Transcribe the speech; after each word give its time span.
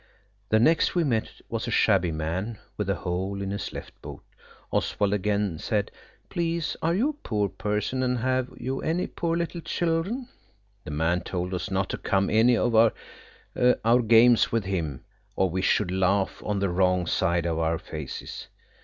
The 0.49 0.59
next 0.59 0.95
we 0.95 1.03
met 1.03 1.29
was 1.47 1.67
a 1.67 1.69
shabby 1.69 2.11
man 2.11 2.57
with 2.75 2.89
a 2.89 2.95
hole 2.95 3.39
in 3.39 3.51
his 3.51 3.71
left 3.71 4.01
boot. 4.01 4.21
Again 4.71 5.47
Oswald 5.51 5.61
said, 5.61 5.91
"Please, 6.27 6.75
are 6.81 6.95
you 6.95 7.09
a 7.09 7.13
poor 7.27 7.47
person, 7.47 8.01
and 8.01 8.17
have 8.17 8.49
you 8.57 8.81
any 8.81 9.05
poor 9.05 9.37
little 9.37 9.61
children?" 9.61 10.27
The 10.85 10.89
man 10.89 11.21
told 11.21 11.53
us 11.53 11.69
not 11.69 11.87
to 11.89 11.99
come 11.99 12.31
any 12.31 12.57
of 12.57 12.73
our 12.73 12.93
games 14.01 14.51
with 14.51 14.63
him; 14.65 15.05
or 15.35 15.51
we 15.51 15.61
should 15.61 15.91
laugh 15.91 16.41
on 16.43 16.57
the 16.57 16.69
wrong 16.69 17.05
side 17.05 17.45
of 17.45 17.59
our 17.59 17.77
faces. 17.77 18.47